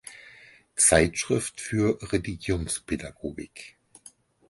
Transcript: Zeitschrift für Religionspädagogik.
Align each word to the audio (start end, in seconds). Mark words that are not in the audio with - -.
Zeitschrift 0.77 1.53
für 1.61 1.99
Religionspädagogik. 2.11 3.77